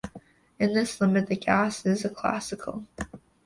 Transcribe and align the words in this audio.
In 0.57 0.73
this 0.73 0.99
limit, 0.99 1.27
the 1.27 1.35
gas 1.35 1.85
is 1.85 2.03
classical. 2.15 2.87